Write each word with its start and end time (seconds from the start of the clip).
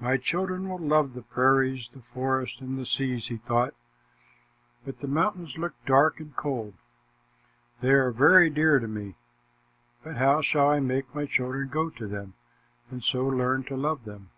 "My 0.00 0.16
children 0.16 0.68
will 0.68 0.78
love 0.78 1.12
the 1.12 1.22
prairies, 1.22 1.90
the 1.92 1.98
forests, 2.00 2.60
and 2.60 2.78
the 2.78 2.86
seas," 2.86 3.26
he 3.26 3.36
thought, 3.36 3.74
"but 4.86 5.00
the 5.00 5.08
mountains 5.08 5.58
look 5.58 5.74
dark 5.84 6.20
and 6.20 6.36
cold. 6.36 6.74
They 7.80 7.90
are 7.90 8.12
very 8.12 8.48
dear 8.48 8.78
to 8.78 8.86
me, 8.86 9.16
but 10.04 10.18
how 10.18 10.40
shall 10.40 10.70
I 10.70 10.78
make 10.78 11.12
my 11.16 11.26
children 11.26 11.68
go 11.68 11.90
to 11.90 12.06
them 12.06 12.34
and 12.92 13.02
so 13.02 13.26
learn 13.26 13.64
to 13.64 13.76
love 13.76 14.04
them?" 14.04 14.30